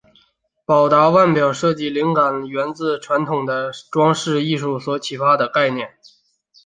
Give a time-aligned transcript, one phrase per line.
[0.65, 5.91] 宝达腕表设计灵感源自传统的装饰艺术所启发的概念。